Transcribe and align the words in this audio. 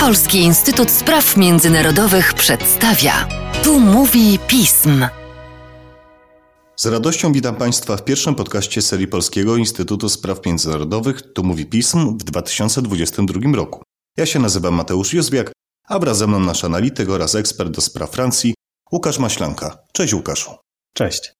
Polski 0.00 0.38
Instytut 0.38 0.90
Spraw 0.90 1.36
Międzynarodowych 1.36 2.34
przedstawia. 2.34 3.28
Tu 3.64 3.80
mówi 3.80 4.38
pism. 4.46 5.06
Z 6.76 6.86
radością 6.86 7.32
witam 7.32 7.56
Państwa 7.56 7.96
w 7.96 8.04
pierwszym 8.04 8.34
podcaście 8.34 8.82
serii 8.82 9.08
Polskiego 9.08 9.56
Instytutu 9.56 10.08
Spraw 10.08 10.46
Międzynarodowych 10.46 11.32
Tu 11.32 11.44
mówi 11.44 11.66
pism 11.66 12.18
w 12.18 12.24
2022 12.24 13.56
roku. 13.56 13.82
Ja 14.16 14.26
się 14.26 14.38
nazywam 14.38 14.74
Mateusz 14.74 15.14
Józwiak, 15.14 15.52
a 15.88 15.98
wraz 15.98 16.18
ze 16.18 16.26
mną 16.26 16.40
nasz 16.40 16.64
analityk 16.64 17.08
oraz 17.08 17.34
ekspert 17.34 17.70
do 17.70 17.80
spraw 17.80 18.10
Francji 18.10 18.54
Łukasz 18.92 19.18
Maślanka. 19.18 19.78
Cześć 19.92 20.14
Łukaszu. 20.14 20.50
Cześć. 20.94 21.32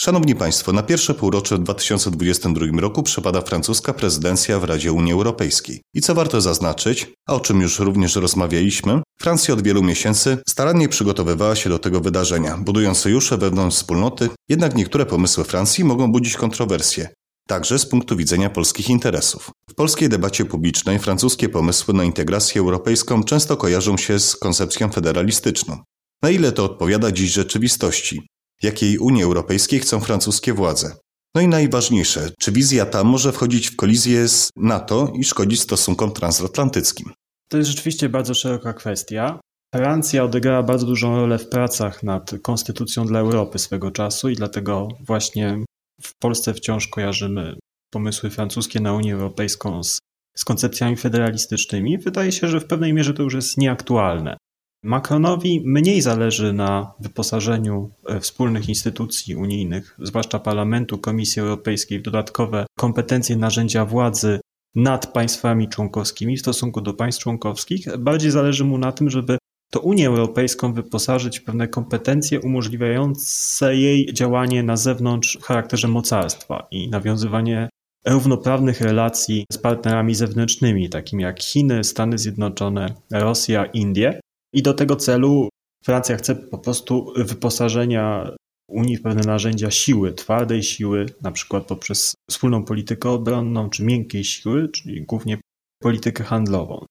Szanowni 0.00 0.34
Państwo, 0.34 0.72
na 0.72 0.82
pierwsze 0.82 1.14
półrocze 1.14 1.56
w 1.56 1.62
2022 1.62 2.80
roku 2.80 3.02
przypada 3.02 3.40
francuska 3.40 3.92
prezydencja 3.92 4.58
w 4.58 4.64
Radzie 4.64 4.92
Unii 4.92 5.12
Europejskiej. 5.12 5.82
I 5.94 6.00
co 6.00 6.14
warto 6.14 6.40
zaznaczyć, 6.40 7.12
a 7.28 7.34
o 7.34 7.40
czym 7.40 7.60
już 7.60 7.78
również 7.78 8.16
rozmawialiśmy, 8.16 9.02
Francja 9.20 9.54
od 9.54 9.62
wielu 9.62 9.82
miesięcy 9.82 10.38
starannie 10.48 10.88
przygotowywała 10.88 11.56
się 11.56 11.70
do 11.70 11.78
tego 11.78 12.00
wydarzenia, 12.00 12.56
budując 12.56 12.98
sojusze 12.98 13.38
wewnątrz 13.38 13.76
wspólnoty, 13.76 14.28
jednak 14.48 14.74
niektóre 14.74 15.06
pomysły 15.06 15.44
Francji 15.44 15.84
mogą 15.84 16.12
budzić 16.12 16.36
kontrowersje, 16.36 17.08
także 17.48 17.78
z 17.78 17.86
punktu 17.86 18.16
widzenia 18.16 18.50
polskich 18.50 18.90
interesów. 18.90 19.50
W 19.70 19.74
polskiej 19.74 20.08
debacie 20.08 20.44
publicznej 20.44 20.98
francuskie 20.98 21.48
pomysły 21.48 21.94
na 21.94 22.04
integrację 22.04 22.60
europejską 22.60 23.24
często 23.24 23.56
kojarzą 23.56 23.96
się 23.96 24.20
z 24.20 24.36
koncepcją 24.36 24.88
federalistyczną. 24.88 25.78
Na 26.22 26.30
ile 26.30 26.52
to 26.52 26.64
odpowiada 26.64 27.12
dziś 27.12 27.32
rzeczywistości? 27.32 28.30
Jakiej 28.62 28.98
Unii 28.98 29.22
Europejskiej 29.22 29.80
chcą 29.80 30.00
francuskie 30.00 30.52
władze. 30.54 30.96
No 31.34 31.40
i 31.40 31.48
najważniejsze, 31.48 32.30
czy 32.38 32.52
wizja 32.52 32.86
ta 32.86 33.04
może 33.04 33.32
wchodzić 33.32 33.70
w 33.70 33.76
kolizję 33.76 34.28
z 34.28 34.50
NATO 34.56 35.12
i 35.14 35.24
szkodzić 35.24 35.60
stosunkom 35.60 36.12
transatlantyckim? 36.12 37.12
To 37.50 37.56
jest 37.56 37.70
rzeczywiście 37.70 38.08
bardzo 38.08 38.34
szeroka 38.34 38.72
kwestia. 38.72 39.40
Francja 39.74 40.24
odegrała 40.24 40.62
bardzo 40.62 40.86
dużą 40.86 41.16
rolę 41.16 41.38
w 41.38 41.48
pracach 41.48 42.02
nad 42.02 42.30
konstytucją 42.42 43.06
dla 43.06 43.20
Europy 43.20 43.58
swego 43.58 43.90
czasu 43.90 44.28
i 44.28 44.36
dlatego 44.36 44.88
właśnie 45.00 45.64
w 46.02 46.18
Polsce 46.18 46.54
wciąż 46.54 46.88
kojarzymy 46.88 47.56
pomysły 47.90 48.30
francuskie 48.30 48.80
na 48.80 48.92
Unię 48.92 49.14
Europejską 49.14 49.84
z, 49.84 49.98
z 50.36 50.44
koncepcjami 50.44 50.96
federalistycznymi. 50.96 51.98
Wydaje 51.98 52.32
się, 52.32 52.48
że 52.48 52.60
w 52.60 52.66
pewnej 52.66 52.92
mierze 52.92 53.14
to 53.14 53.22
już 53.22 53.34
jest 53.34 53.58
nieaktualne. 53.58 54.36
Macronowi 54.82 55.62
mniej 55.64 56.00
zależy 56.00 56.52
na 56.52 56.92
wyposażeniu 57.00 57.90
e, 58.06 58.20
wspólnych 58.20 58.68
instytucji 58.68 59.36
unijnych, 59.36 59.96
zwłaszcza 59.98 60.38
Parlamentu, 60.38 60.98
Komisji 60.98 61.42
Europejskiej, 61.42 61.98
w 61.98 62.02
dodatkowe 62.02 62.66
kompetencje 62.78 63.36
narzędzia 63.36 63.84
władzy 63.84 64.40
nad 64.74 65.12
państwami 65.12 65.68
członkowskimi 65.68 66.36
w 66.36 66.40
stosunku 66.40 66.80
do 66.80 66.94
państw 66.94 67.22
członkowskich. 67.22 67.96
Bardziej 67.98 68.30
zależy 68.30 68.64
mu 68.64 68.78
na 68.78 68.92
tym, 68.92 69.10
żeby 69.10 69.38
to 69.70 69.80
Unię 69.80 70.06
Europejską 70.06 70.72
wyposażyć 70.72 71.40
w 71.40 71.44
pewne 71.44 71.68
kompetencje 71.68 72.40
umożliwiające 72.40 73.76
jej 73.76 74.12
działanie 74.12 74.62
na 74.62 74.76
zewnątrz 74.76 75.38
w 75.40 75.44
charakterze 75.44 75.88
mocarstwa 75.88 76.66
i 76.70 76.88
nawiązywanie 76.88 77.68
równoprawnych 78.06 78.80
relacji 78.80 79.44
z 79.52 79.58
partnerami 79.58 80.14
zewnętrznymi, 80.14 80.88
takimi 80.88 81.22
jak 81.22 81.42
Chiny, 81.42 81.84
Stany 81.84 82.18
Zjednoczone, 82.18 82.94
Rosja, 83.12 83.64
Indie. 83.64 84.19
I 84.52 84.62
do 84.62 84.74
tego 84.74 84.96
celu 84.96 85.48
Francja 85.84 86.16
chce 86.16 86.34
po 86.34 86.58
prostu 86.58 87.12
wyposażenia 87.16 88.30
Unii 88.70 88.96
w 88.96 89.02
pewne 89.02 89.22
narzędzia 89.22 89.70
siły, 89.70 90.12
twardej 90.12 90.62
siły, 90.62 91.06
na 91.22 91.32
przykład 91.32 91.66
poprzez 91.66 92.14
wspólną 92.30 92.64
politykę 92.64 93.10
obronną, 93.10 93.70
czy 93.70 93.84
miękkiej 93.84 94.24
siły, 94.24 94.68
czyli 94.68 95.02
głównie 95.02 95.38
politykę 95.82 96.24
handlową. 96.24 96.84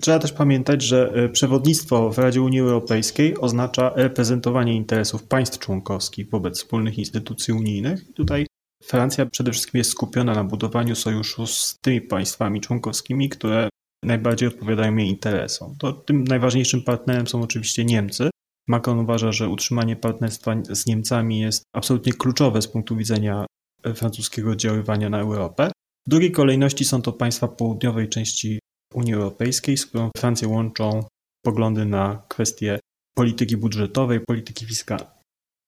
Trzeba 0.00 0.18
też 0.18 0.32
pamiętać, 0.32 0.82
że 0.82 1.12
e, 1.14 1.28
przewodnictwo 1.28 2.10
w 2.10 2.18
Radzie 2.18 2.42
Unii 2.42 2.60
Europejskiej 2.60 3.38
oznacza 3.40 3.92
reprezentowanie 3.96 4.74
interesów 4.74 5.22
państw 5.22 5.58
członkowskich 5.58 6.30
wobec 6.30 6.58
wspólnych 6.58 6.98
instytucji 6.98 7.54
unijnych. 7.54 8.12
Tutaj 8.14 8.46
Francja 8.82 9.26
przede 9.26 9.52
wszystkim 9.52 9.78
jest 9.78 9.90
skupiona 9.90 10.34
na 10.34 10.44
budowaniu 10.44 10.94
sojuszu 10.94 11.46
z 11.46 11.78
tymi 11.80 12.00
państwami 12.00 12.60
członkowskimi, 12.60 13.28
które 13.28 13.68
najbardziej 14.04 14.48
odpowiadają 14.48 14.96
jej 14.96 15.08
interesom. 15.08 15.76
To 15.78 15.92
tym 15.92 16.24
najważniejszym 16.24 16.82
partnerem 16.82 17.26
są 17.26 17.42
oczywiście 17.42 17.84
Niemcy. 17.84 18.30
Macron 18.68 18.98
uważa, 18.98 19.32
że 19.32 19.48
utrzymanie 19.48 19.96
partnerstwa 19.96 20.54
z 20.70 20.86
Niemcami 20.86 21.40
jest 21.40 21.62
absolutnie 21.74 22.12
kluczowe 22.12 22.62
z 22.62 22.68
punktu 22.68 22.96
widzenia 22.96 23.46
francuskiego 23.94 24.50
oddziaływania 24.50 25.10
na 25.10 25.20
Europę. 25.20 25.70
W 26.06 26.10
drugiej 26.10 26.32
kolejności 26.32 26.84
są 26.84 27.02
to 27.02 27.12
państwa 27.12 27.48
południowej 27.48 28.08
części 28.08 28.58
Unii 28.94 29.14
Europejskiej, 29.14 29.76
z 29.76 29.86
którą 29.86 30.10
Francję 30.16 30.48
łączą 30.48 31.04
poglądy 31.44 31.84
na 31.84 32.22
kwestie 32.28 32.80
polityki 33.14 33.56
budżetowej, 33.56 34.20
polityki 34.20 34.66
fiskalnej. 34.66 35.08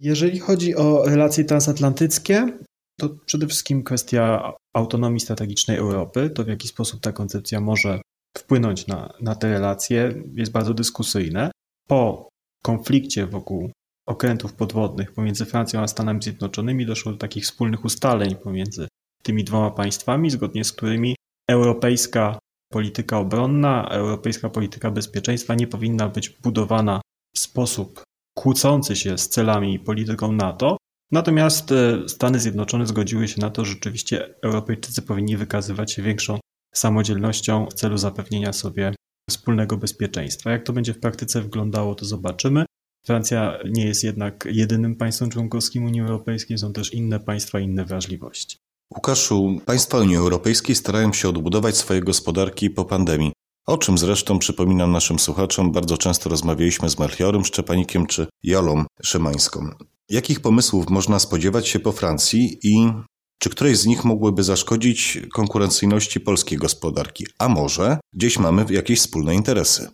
Jeżeli 0.01 0.39
chodzi 0.39 0.77
o 0.77 1.05
relacje 1.07 1.45
transatlantyckie, 1.45 2.59
to 3.01 3.09
przede 3.27 3.47
wszystkim 3.47 3.83
kwestia 3.83 4.53
autonomii 4.77 5.21
strategicznej 5.21 5.77
Europy, 5.77 6.31
to 6.31 6.45
w 6.45 6.49
jaki 6.49 6.69
sposób 6.69 7.01
ta 7.01 7.13
koncepcja 7.13 7.61
może 7.61 8.01
wpłynąć 8.39 8.87
na, 8.87 9.13
na 9.21 9.35
te 9.35 9.51
relacje 9.51 10.23
jest 10.33 10.53
bardzo 10.53 10.75
dyskusyjne. 10.75 11.51
Po 11.89 12.29
konflikcie 12.63 13.27
wokół 13.27 13.71
okrętów 14.09 14.53
podwodnych 14.53 15.13
pomiędzy 15.13 15.45
Francją 15.45 15.81
a 15.81 15.89
Stanami 15.89 16.23
Zjednoczonymi 16.23 16.87
doszło 16.87 17.13
do 17.13 17.19
takich 17.19 17.45
wspólnych 17.45 17.85
ustaleń 17.85 18.35
pomiędzy 18.35 18.89
tymi 19.23 19.45
dwoma 19.45 19.71
państwami, 19.71 20.31
zgodnie 20.31 20.65
z 20.65 20.73
którymi 20.73 21.17
europejska 21.51 22.39
polityka 22.73 23.19
obronna, 23.19 23.89
europejska 23.89 24.51
polityka 24.51 24.91
bezpieczeństwa 24.91 25.55
nie 25.55 25.67
powinna 25.67 26.09
być 26.09 26.29
budowana 26.31 27.01
w 27.35 27.39
sposób 27.39 28.03
kłócący 28.39 28.97
się 28.97 29.19
z 29.19 29.29
celami 29.29 29.75
i 29.75 29.79
polityką 29.79 30.33
NATO. 30.33 30.77
Natomiast 31.13 31.73
e, 31.73 32.09
Stany 32.09 32.41
Zjednoczone 32.41 32.87
zgodziły 32.87 33.29
się 33.29 33.41
na 33.41 33.51
to, 33.51 33.65
że 33.65 33.73
rzeczywiście 33.73 34.35
Europejczycy 34.43 35.03
powinni 35.03 35.37
wykazywać 35.37 35.93
się 35.93 36.03
większą 36.03 36.39
samodzielnością 36.75 37.67
w 37.67 37.75
celu 37.75 37.99
zapewnienia 37.99 38.53
sobie 38.53 38.95
wspólnego 39.31 39.77
bezpieczeństwa. 39.77 40.51
Jak 40.51 40.65
to 40.65 40.73
będzie 40.73 40.95
w 40.95 41.01
praktyce 41.01 41.41
wyglądało, 41.41 41.95
to 41.95 42.05
zobaczymy. 42.05 42.65
Francja 43.07 43.59
nie 43.71 43.87
jest 43.87 44.05
jednak 44.05 44.49
jedynym 44.51 44.97
państwem 44.97 45.31
członkowskim 45.31 45.85
Unii 45.85 46.01
Europejskiej, 46.01 46.59
są 46.59 46.73
też 46.73 46.95
inne 46.95 47.21
państwa, 47.21 47.61
inne 47.61 47.85
wrażliwości. 47.85 48.59
Łukaszu, 48.95 49.61
państwa 49.67 49.99
Unii 49.99 50.17
Europejskiej 50.17 50.77
starają 50.77 51.13
się 51.13 51.29
odbudować 51.29 51.77
swoje 51.77 52.01
gospodarki 52.01 52.71
po 52.71 52.85
pandemii. 52.85 53.33
O 53.67 53.79
czym 53.79 53.99
zresztą, 53.99 54.39
przypominam 54.39 54.93
naszym 54.93 55.19
słuchaczom, 55.19 55.73
bardzo 55.73 55.99
często 55.99 56.31
rozmawialiśmy 56.31 56.91
z 56.91 56.99
Melchiorem 56.99 57.45
Szczepanikiem 57.45 58.07
czy 58.07 58.27
Jolą 58.43 58.85
Szymańską. 59.03 59.71
Jakich 60.11 60.41
pomysłów 60.41 60.91
można 60.91 61.19
spodziewać 61.19 61.69
się 61.69 61.79
po 61.79 61.93
Francji 61.93 62.59
i 62.63 62.93
czy 63.45 63.51
któreś 63.51 63.79
z 63.79 63.87
nich 63.87 64.05
mogłyby 64.05 64.43
zaszkodzić 64.43 65.19
konkurencyjności 65.33 66.21
polskiej 66.21 66.59
gospodarki? 66.59 67.27
A 67.39 67.49
może 67.49 67.99
gdzieś 68.13 68.39
mamy 68.39 68.67
jakieś 68.71 68.99
wspólne 68.99 69.35
interesy? 69.35 69.89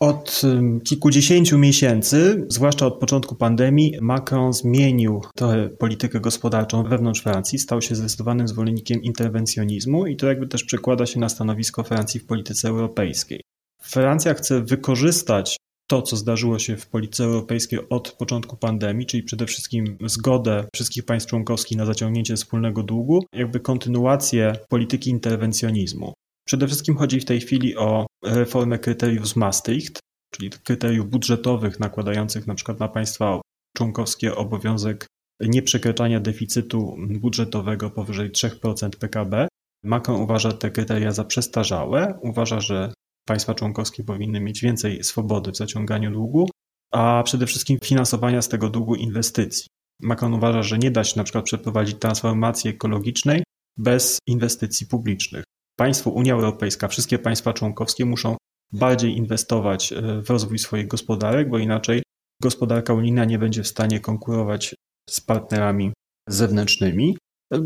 Od 0.00 0.42
kilkudziesięciu 0.84 1.58
miesięcy, 1.58 2.46
zwłaszcza 2.48 2.86
od 2.86 2.98
początku 2.98 3.34
pandemii, 3.34 3.94
Macron 4.00 4.52
zmienił 4.52 5.22
trochę 5.36 5.68
politykę 5.68 6.20
gospodarczą 6.20 6.82
wewnątrz 6.82 7.22
Francji, 7.22 7.58
stał 7.58 7.82
się 7.82 7.94
zdecydowanym 7.94 8.48
zwolennikiem 8.48 9.02
interwencjonizmu 9.02 10.06
i 10.06 10.16
to 10.16 10.26
jakby 10.26 10.48
też 10.48 10.64
przekłada 10.64 11.06
się 11.06 11.20
na 11.20 11.28
stanowisko 11.28 11.82
Francji 11.82 12.20
w 12.20 12.26
polityce 12.26 12.68
europejskiej. 12.68 13.40
Francja 13.82 14.34
chce 14.34 14.62
wykorzystać 14.62 15.56
to, 15.86 16.02
co 16.02 16.16
zdarzyło 16.16 16.58
się 16.58 16.76
w 16.76 16.86
polityce 16.86 17.24
europejskiej 17.24 17.80
od 17.90 18.12
początku 18.12 18.56
pandemii, 18.56 19.06
czyli 19.06 19.22
przede 19.22 19.46
wszystkim 19.46 19.98
zgodę 20.06 20.68
wszystkich 20.74 21.04
państw 21.04 21.30
członkowskich 21.30 21.78
na 21.78 21.86
zaciągnięcie 21.86 22.36
wspólnego 22.36 22.82
długu, 22.82 23.24
jakby 23.32 23.60
kontynuację 23.60 24.52
polityki 24.68 25.10
interwencjonizmu. 25.10 26.12
Przede 26.46 26.66
wszystkim 26.66 26.96
chodzi 26.96 27.20
w 27.20 27.24
tej 27.24 27.40
chwili 27.40 27.76
o 27.76 28.06
reformę 28.24 28.78
kryteriów 28.78 29.28
z 29.28 29.36
Maastricht, 29.36 29.98
czyli 30.34 30.50
kryteriów 30.50 31.10
budżetowych 31.10 31.80
nakładających 31.80 32.46
na 32.46 32.54
przykład 32.54 32.80
na 32.80 32.88
państwa 32.88 33.40
członkowskie 33.76 34.36
obowiązek 34.36 35.06
nieprzekraczania 35.40 36.20
deficytu 36.20 36.96
budżetowego 36.98 37.90
powyżej 37.90 38.30
3% 38.30 38.90
PKB. 38.90 39.48
Macron 39.84 40.20
uważa 40.20 40.52
te 40.52 40.70
kryteria 40.70 41.12
za 41.12 41.24
przestarzałe, 41.24 42.18
uważa, 42.22 42.60
że 42.60 42.92
Państwa 43.26 43.54
członkowskie 43.54 44.04
powinny 44.04 44.40
mieć 44.40 44.60
więcej 44.60 45.04
swobody 45.04 45.52
w 45.52 45.56
zaciąganiu 45.56 46.10
długu, 46.10 46.48
a 46.92 47.22
przede 47.24 47.46
wszystkim 47.46 47.78
finansowania 47.84 48.42
z 48.42 48.48
tego 48.48 48.70
długu 48.70 48.94
inwestycji. 48.94 49.66
Macron 50.02 50.34
uważa, 50.34 50.62
że 50.62 50.78
nie 50.78 50.90
da 50.90 51.04
się 51.04 51.16
na 51.16 51.24
przykład 51.24 51.44
przeprowadzić 51.44 51.98
transformacji 51.98 52.70
ekologicznej 52.70 53.42
bez 53.76 54.18
inwestycji 54.26 54.86
publicznych. 54.86 55.44
Państwo, 55.76 56.10
Unia 56.10 56.34
Europejska, 56.34 56.88
wszystkie 56.88 57.18
państwa 57.18 57.52
członkowskie 57.52 58.04
muszą 58.04 58.36
bardziej 58.72 59.16
inwestować 59.16 59.92
e, 59.92 60.22
w 60.22 60.30
rozwój 60.30 60.58
swoich 60.58 60.88
gospodarek, 60.88 61.50
bo 61.50 61.58
inaczej 61.58 62.02
gospodarka 62.42 62.94
unijna 62.94 63.24
nie 63.24 63.38
będzie 63.38 63.62
w 63.62 63.68
stanie 63.68 64.00
konkurować 64.00 64.74
z 65.10 65.20
partnerami 65.20 65.92
zewnętrznymi. 66.28 67.16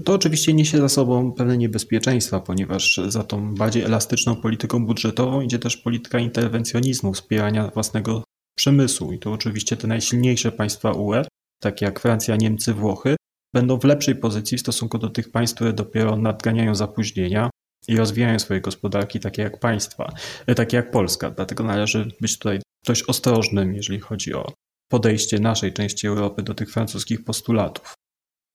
To 0.04 0.14
oczywiście 0.14 0.52
niesie 0.52 0.78
za 0.78 0.88
sobą 0.88 1.32
pewne 1.32 1.58
niebezpieczeństwa, 1.58 2.40
ponieważ 2.40 3.00
za 3.08 3.24
tą 3.24 3.54
bardziej 3.54 3.82
elastyczną 3.82 4.36
polityką 4.36 4.86
budżetową 4.86 5.40
idzie 5.40 5.58
też 5.58 5.76
polityka 5.76 6.18
interwencjonizmu, 6.18 7.12
wspierania 7.12 7.68
własnego 7.68 8.24
przemysłu. 8.58 9.12
I 9.12 9.18
to 9.18 9.32
oczywiście 9.32 9.76
te 9.76 9.88
najsilniejsze 9.88 10.52
państwa 10.52 10.92
UE, 10.92 11.24
takie 11.62 11.86
jak 11.86 12.00
Francja, 12.00 12.36
Niemcy, 12.36 12.74
Włochy, 12.74 13.16
będą 13.54 13.78
w 13.78 13.84
lepszej 13.84 14.16
pozycji 14.16 14.58
w 14.58 14.60
stosunku 14.60 14.98
do 14.98 15.10
tych 15.10 15.30
państw, 15.30 15.54
które 15.54 15.72
dopiero 15.72 16.16
nadganiają 16.16 16.74
zapóźnienia 16.74 17.50
i 17.88 17.96
rozwijają 17.96 18.38
swoje 18.38 18.60
gospodarki, 18.60 19.20
takie 19.20 19.42
jak 19.42 19.60
państwa, 19.60 20.12
e, 20.46 20.54
takie 20.54 20.76
jak 20.76 20.90
Polska. 20.90 21.30
Dlatego 21.30 21.64
należy 21.64 22.12
być 22.20 22.38
tutaj 22.38 22.60
dość 22.86 23.02
ostrożnym, 23.02 23.74
jeżeli 23.74 24.00
chodzi 24.00 24.34
o 24.34 24.52
podejście 24.90 25.38
naszej 25.38 25.72
części 25.72 26.06
Europy 26.06 26.42
do 26.42 26.54
tych 26.54 26.72
francuskich 26.72 27.24
postulatów. 27.24 27.94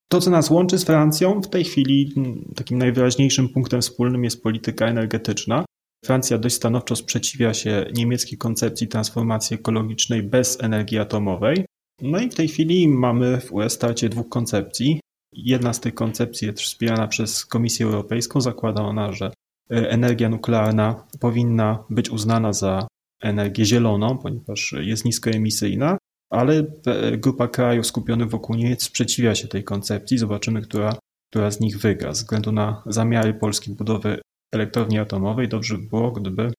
To, 0.09 0.21
co 0.21 0.29
nas 0.29 0.49
łączy 0.49 0.77
z 0.77 0.83
Francją, 0.83 1.41
w 1.41 1.49
tej 1.49 1.63
chwili 1.63 2.13
takim 2.55 2.77
najwyraźniejszym 2.77 3.49
punktem 3.49 3.81
wspólnym 3.81 4.23
jest 4.23 4.43
polityka 4.43 4.87
energetyczna. 4.87 5.65
Francja 6.05 6.37
dość 6.37 6.55
stanowczo 6.55 6.95
sprzeciwia 6.95 7.53
się 7.53 7.85
niemieckiej 7.93 8.37
koncepcji 8.37 8.87
transformacji 8.87 9.55
ekologicznej 9.55 10.23
bez 10.23 10.63
energii 10.63 10.99
atomowej. 10.99 11.65
No 12.01 12.19
i 12.19 12.29
w 12.29 12.35
tej 12.35 12.47
chwili 12.47 12.87
mamy 12.87 13.41
w 13.41 13.53
UE 13.53 13.69
starcie 13.69 14.09
dwóch 14.09 14.29
koncepcji. 14.29 14.99
Jedna 15.33 15.73
z 15.73 15.79
tych 15.79 15.93
koncepcji 15.93 16.47
jest 16.47 16.61
wspierana 16.61 17.07
przez 17.07 17.45
Komisję 17.45 17.85
Europejską. 17.85 18.41
Zakłada 18.41 18.81
ona, 18.81 19.11
że 19.11 19.25
e, 19.71 19.89
energia 19.89 20.29
nuklearna 20.29 21.07
powinna 21.19 21.83
być 21.89 22.09
uznana 22.09 22.53
za 22.53 22.87
energię 23.21 23.65
zieloną, 23.65 24.17
ponieważ 24.17 24.75
jest 24.79 25.05
niskoemisyjna, 25.05 25.97
ale 26.29 26.65
e, 26.85 27.17
grupa 27.17 27.47
krajów 27.47 27.87
skupionych 27.87 28.29
wokół 28.29 28.55
Niemiec 28.55 28.83
sprzeciwia 28.83 29.35
się 29.35 29.47
tej 29.47 29.63
koncepcji. 29.63 30.17
Zobaczymy, 30.17 30.61
która, 30.61 30.95
która 31.29 31.51
z 31.51 31.59
nich 31.59 31.79
wygra. 31.79 32.13
Ze 32.13 32.23
względu 32.23 32.51
na 32.51 32.83
zamiary 32.85 33.33
Polski 33.33 33.71
budowy 33.71 34.21
elektrowni 34.53 34.99
atomowej, 34.99 35.47
dobrze 35.47 35.77
by 35.77 35.87
było, 35.87 36.11
gdyby 36.11 36.43
e, 36.43 36.51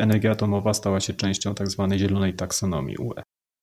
energia 0.00 0.30
atomowa 0.30 0.74
stała 0.74 1.00
się 1.00 1.14
częścią 1.14 1.54
tzw. 1.54 1.86
Tak 1.90 1.98
zielonej 1.98 2.34
taksonomii 2.34 2.96
UE. 2.96 3.22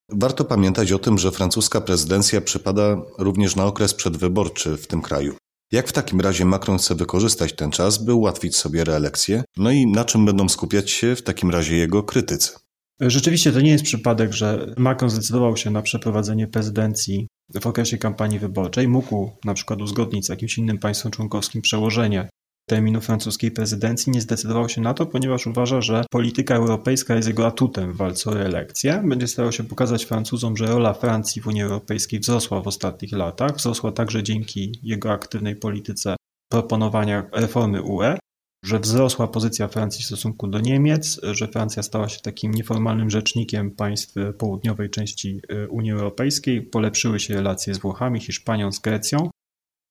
Warto 0.10 0.46
pamiętać 0.46 0.92
o 0.92 1.00
tym, 1.00 1.18
że 1.18 1.32
francuska 1.32 1.82
prezydencja 1.82 2.42
przypada 2.42 3.02
również 3.18 3.56
na 3.56 3.66
okres 3.66 3.94
przedwyborczy 3.94 4.78
w 4.78 4.88
tym 4.88 5.02
kraju. 5.02 5.36
Jak 5.72 5.88
w 5.88 5.94
takim 5.94 6.22
razie 6.22 6.46
Macron 6.46 6.78
chce 6.78 6.96
wykorzystać 6.96 7.56
ten 7.56 7.72
czas, 7.72 8.04
by 8.04 8.14
ułatwić 8.14 8.58
sobie 8.58 8.84
reelekcję? 8.84 9.44
No 9.58 9.72
i 9.72 9.88
na 9.88 10.06
czym 10.06 10.26
będą 10.26 10.50
skupiać 10.50 10.92
się 10.92 11.16
w 11.16 11.22
takim 11.22 11.52
razie 11.52 11.78
jego 11.78 12.04
krytycy? 12.04 12.52
Rzeczywiście 13.02 13.52
to 13.52 13.62
nie 13.62 13.72
jest 13.72 13.84
przypadek, 13.84 14.34
że 14.34 14.74
Macron 14.78 15.10
zdecydował 15.10 15.58
się 15.58 15.70
na 15.70 15.82
przeprowadzenie 15.82 16.48
prezydencji 16.48 17.28
w 17.62 17.68
okresie 17.68 17.98
kampanii 17.98 18.40
wyborczej. 18.40 18.88
Mógł 18.88 19.32
na 19.46 19.54
przykład 19.54 19.82
uzgodnić 19.82 20.26
z 20.26 20.30
jakimś 20.30 20.58
innym 20.58 20.78
państwem 20.78 21.12
członkowskim 21.12 21.62
przełożenie 21.62 22.30
terminu 22.70 23.02
francuskiej 23.02 23.52
prezydencji. 23.52 24.12
Nie 24.12 24.22
zdecydował 24.22 24.70
się 24.70 24.82
na 24.82 24.94
to, 24.94 25.06
ponieważ 25.06 25.48
uważa, 25.48 25.82
że 25.82 26.06
polityka 26.12 26.56
europejska 26.56 27.16
jest 27.16 27.28
jego 27.28 27.48
atutem 27.48 27.94
w 27.94 27.98
walce 27.98 28.30
o 28.30 28.34
reelekcję. 28.34 29.04
Będzie 29.06 29.28
starał 29.28 29.52
się 29.52 29.64
pokazać 29.64 30.06
Francuzom, 30.06 30.58
że 30.58 30.66
rola 30.66 30.94
Francji 30.94 31.42
w 31.42 31.48
Unii 31.48 31.62
Europejskiej 31.62 32.20
wzrosła 32.20 32.62
w 32.62 32.68
ostatnich 32.68 33.12
latach. 33.12 33.56
Wzrosła 33.56 33.92
także 33.92 34.24
dzięki 34.24 34.80
jego 34.84 35.12
aktywnej 35.12 35.56
polityce 35.56 36.16
proponowania 36.52 37.24
reformy 37.32 37.82
UE 37.82 38.18
że 38.66 38.80
wzrosła 38.80 39.28
pozycja 39.28 39.68
Francji 39.68 40.04
w 40.04 40.08
stosunku 40.08 40.48
do 40.48 40.60
Niemiec, 40.60 41.20
że 41.24 41.48
Francja 41.48 41.84
stała 41.84 42.10
się 42.10 42.20
takim 42.20 42.54
nieformalnym 42.54 43.10
rzecznikiem 43.10 43.72
państw 43.72 44.16
południowej 44.38 44.90
części 44.90 45.42
y, 45.52 45.70
Unii 45.70 45.92
Europejskiej, 45.92 46.62
polepszyły 46.62 47.20
się 47.20 47.34
relacje 47.34 47.74
z 47.74 47.78
Włochami, 47.78 48.20
Hiszpanią, 48.20 48.72
z 48.72 48.80
Grecją. 48.80 49.30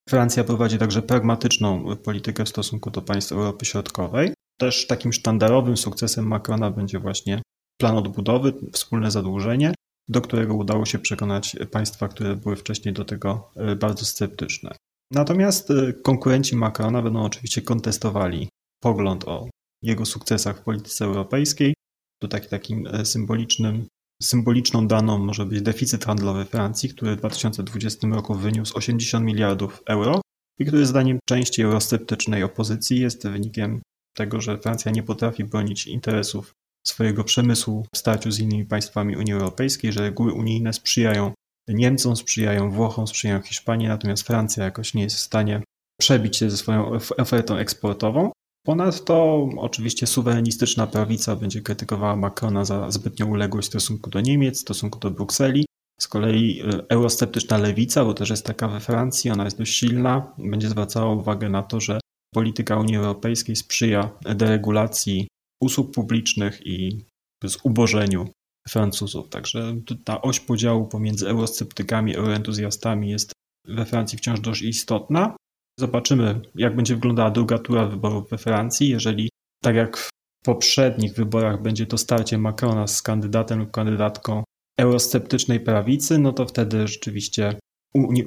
Francja 0.09 0.45
prowadzi 0.45 0.79
także 0.79 1.03
pragmatyczną 1.03 1.97
politykę 1.97 2.45
w 2.45 2.49
stosunku 2.49 2.91
do 2.91 3.03
państw 3.03 3.33
Europy 3.33 3.65
Środkowej. 3.65 4.33
Też 4.61 4.87
takim 4.87 5.13
sztandarowym 5.13 5.77
sukcesem 5.77 6.27
Macrona 6.27 6.71
będzie 6.71 6.99
właśnie 6.99 7.43
plan 7.81 7.97
odbudowy, 7.97 8.53
wspólne 8.73 9.11
zadłużenie, 9.11 9.75
do 10.09 10.21
którego 10.21 10.55
udało 10.55 10.87
się 10.87 10.99
przekonać 10.99 11.57
państwa, 11.71 12.09
które 12.09 12.37
były 12.37 12.57
wcześniej 12.57 12.95
do 12.95 13.05
tego 13.05 13.51
y, 13.73 13.77
bardzo 13.77 14.05
sceptyczne. 14.05 14.71
Natomiast 15.11 15.71
y, 15.71 15.95
konkurenci 16.03 16.57
Macrona 16.57 17.03
będą 17.03 17.23
oczywiście 17.25 17.63
kontestowali 17.63 18.49
pogląd 18.83 19.25
o 19.25 19.49
jego 19.83 20.07
sukcesach 20.07 20.59
w 20.59 20.63
polityce 20.63 21.05
europejskiej. 21.05 21.75
To 22.23 22.29
taki, 22.29 22.49
takim 22.49 22.87
e, 22.87 23.05
symbolicznym, 23.05 23.87
symboliczną 24.23 24.87
daną 24.87 25.19
może 25.19 25.47
być 25.47 25.63
deficyt 25.63 26.05
handlowy 26.05 26.45
Francji, 26.45 26.89
który 26.89 27.17
w 27.17 27.19
2020 27.19 28.09
roku 28.09 28.35
wyniósł 28.35 28.79
80 28.79 29.27
miliardów 29.27 29.83
euro 29.87 30.21
i 30.59 30.67
który 30.67 30.87
zdaniem 30.87 31.19
części 31.29 31.63
eurosceptycznej 31.63 32.43
opozycji 32.43 33.01
jest 33.01 33.29
wynikiem 33.29 33.81
tego, 34.17 34.41
że 34.41 34.59
Francja 34.59 34.93
nie 34.93 35.03
potrafi 35.03 35.45
bronić 35.45 35.87
interesów 35.87 36.53
swojego 36.87 37.25
przemysłu 37.25 37.87
w 37.95 37.99
starciu 37.99 38.31
z 38.31 38.39
innymi 38.39 38.65
państwami 38.65 39.17
Unii 39.17 39.33
Europejskiej, 39.33 39.93
że 39.93 40.01
reguły 40.01 40.33
unijne 40.33 40.73
sprzyjają 40.73 41.33
Niemcom, 41.69 42.17
sprzyjają 42.17 42.71
Włochom, 42.71 43.07
sprzyjają 43.07 43.43
Hiszpanii, 43.43 43.89
natomiast 43.89 44.27
Francja 44.27 44.65
jakoś 44.65 44.95
nie 44.95 45.03
jest 45.03 45.17
w 45.17 45.21
stanie 45.21 45.63
przebić 46.01 46.37
się 46.37 46.51
ze 46.51 46.57
swoją 46.57 46.91
ofertą 47.19 47.57
eksportową. 47.57 48.33
Ponadto 48.67 49.49
oczywiście 49.57 50.07
suwerenistyczna 50.07 50.87
prawica 50.87 51.37
będzie 51.37 51.63
krytykowała 51.63 52.17
Macrona 52.17 52.65
za 52.65 52.91
zbytnią 52.91 53.31
uległość 53.31 53.69
w 53.69 53.71
stosunku 53.71 54.11
do 54.11 54.21
Niemiec, 54.21 54.59
w 54.59 54.61
stosunku 54.61 54.99
do 54.99 55.11
Brukseli. 55.11 55.65
Z 56.01 56.09
kolei 56.09 56.61
e, 56.61 56.65
eurosceptyczna 56.89 57.59
lewica, 57.59 58.05
bo 58.05 58.15
też 58.15 58.31
jest 58.31 58.47
taka 58.47 58.69
we 58.69 58.81
Francji, 58.81 59.31
ona 59.31 59.45
jest 59.45 59.59
dość 59.59 59.77
silna, 59.77 60.35
będzie 60.39 60.69
zwracała 60.69 61.15
uwagę 61.15 61.49
na 61.49 61.63
to, 61.63 61.81
że 61.81 62.01
polityka 62.35 62.77
Unii 62.77 62.97
Europejskiej 62.97 63.57
sprzyja 63.57 64.11
deregulacji 64.37 65.29
usług 65.63 65.95
publicznych 65.95 66.67
i 66.67 67.05
zubożeniu 67.45 68.29
Francuzów. 68.69 69.29
Także 69.29 69.77
ta 70.05 70.23
oś 70.23 70.41
podziału 70.41 70.87
pomiędzy 70.87 71.29
eurosceptykami, 71.29 72.17
euroentuzjastami 72.17 73.11
jest 73.11 73.33
we 73.65 73.87
Francji 73.87 74.19
wciąż 74.19 74.41
dość 74.41 74.63
istotna. 74.63 75.37
Zobaczymy, 75.81 76.41
jak 76.55 76.77
będzie 76.77 76.95
wyglądała 76.95 77.31
druga 77.31 77.59
tura 77.59 77.87
wyborów 77.87 78.31
we 78.31 78.39
Francji. 78.39 78.89
Jeżeli, 78.89 79.29
tak 79.63 79.77
jak 79.77 79.97
w 79.97 80.11
poprzednich 80.45 81.15
wyborach, 81.15 81.63
będzie 81.63 81.87
to 81.87 81.99
starcie 81.99 82.39
Macrona 82.39 82.87
z 82.87 83.03
kandydatem 83.03 83.59
lub 83.59 83.71
kandydatką 83.71 84.45
eurosceptycznej 84.79 85.61
prawicy, 85.61 86.19
no 86.19 86.33
to 86.33 86.47
wtedy 86.47 86.89
rzeczywiście 86.89 87.55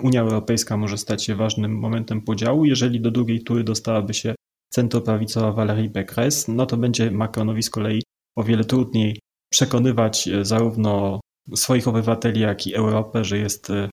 Unia 0.04 0.22
Europejska 0.22 0.78
może 0.78 0.98
stać 0.98 1.26
się 1.26 1.36
ważnym 1.36 1.80
momentem 1.80 2.22
podziału. 2.22 2.66
Jeżeli 2.66 3.02
do 3.02 3.12
drugiej 3.12 3.44
tury 3.44 3.64
dostałaby 3.64 4.14
się 4.14 4.36
centroprawicowa 4.70 5.52
Valérie 5.52 5.90
Pécresse, 5.90 6.52
no 6.52 6.66
to 6.66 6.78
będzie 6.78 7.12
Macronowi 7.12 7.64
z 7.64 7.70
kolei 7.70 8.02
o 8.38 8.44
wiele 8.44 8.64
trudniej 8.64 9.20
przekonywać 9.52 10.28
e, 10.28 10.46
zarówno 10.46 11.20
swoich 11.56 11.88
obywateli, 11.88 12.42
jak 12.42 12.68
i 12.68 12.76
Europę, 12.76 13.26
że 13.26 13.38
jest 13.38 13.70
e, 13.70 13.90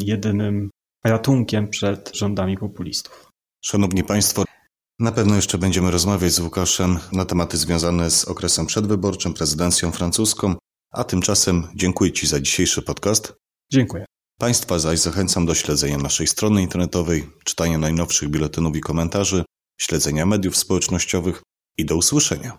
jedynym 0.00 0.70
ratunkiem 1.04 1.68
przed 1.68 2.10
rządami 2.14 2.58
populistów. 2.58 3.32
Szanowni 3.64 4.04
Państwo, 4.04 4.44
na 4.98 5.12
pewno 5.12 5.36
jeszcze 5.36 5.58
będziemy 5.58 5.90
rozmawiać 5.90 6.32
z 6.32 6.40
Łukaszem 6.40 6.98
na 7.12 7.24
tematy 7.24 7.56
związane 7.56 8.10
z 8.10 8.24
okresem 8.24 8.66
przedwyborczym, 8.66 9.34
prezydencją 9.34 9.92
francuską, 9.92 10.54
a 10.92 11.04
tymczasem 11.04 11.68
dziękuję 11.74 12.12
Ci 12.12 12.26
za 12.26 12.40
dzisiejszy 12.40 12.82
podcast. 12.82 13.34
Dziękuję. 13.72 14.04
Państwa 14.38 14.78
zaś 14.78 14.98
zachęcam 14.98 15.46
do 15.46 15.54
śledzenia 15.54 15.98
naszej 15.98 16.26
strony 16.26 16.62
internetowej, 16.62 17.28
czytania 17.44 17.78
najnowszych 17.78 18.28
biuletynów 18.28 18.76
i 18.76 18.80
komentarzy, 18.80 19.44
śledzenia 19.80 20.26
mediów 20.26 20.56
społecznościowych 20.56 21.42
i 21.78 21.84
do 21.84 21.96
usłyszenia. 21.96 22.50